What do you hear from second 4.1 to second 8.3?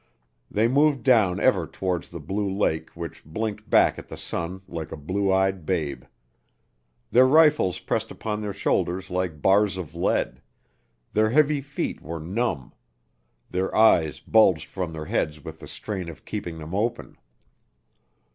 sun like a blue eyed babe. Their rifles pressed